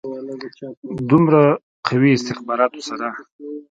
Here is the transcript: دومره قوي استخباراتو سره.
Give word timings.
دومره 1.09 1.43
قوي 1.87 2.11
استخباراتو 2.17 2.81
سره. 2.89 3.07